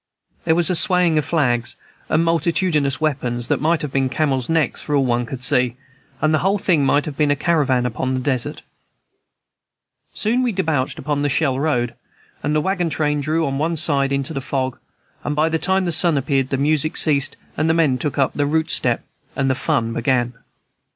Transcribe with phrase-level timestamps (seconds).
[0.45, 1.75] There was a swaying of flags
[2.09, 5.75] and multitudinous weapons that might have been camels' necks for all one could see,
[6.21, 8.63] and the whole thing might have been a caravan upon the desert.
[10.15, 11.93] Soon we debouched upon the "Shell Road,"
[12.41, 14.79] the wagon train drew on one side into the fog,
[15.23, 18.71] and by the time the sun appeared the music ceased, the men took the "route
[18.71, 19.03] step,"
[19.35, 20.33] and the fun began.